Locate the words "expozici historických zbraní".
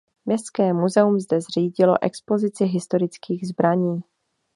2.03-4.01